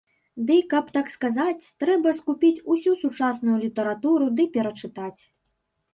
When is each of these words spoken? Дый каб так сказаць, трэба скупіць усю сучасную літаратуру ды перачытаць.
Дый 0.47 0.61
каб 0.71 0.85
так 0.95 1.11
сказаць, 1.15 1.65
трэба 1.83 2.09
скупіць 2.19 2.63
усю 2.77 2.97
сучасную 3.05 3.57
літаратуру 3.67 4.25
ды 4.41 4.53
перачытаць. 4.57 5.19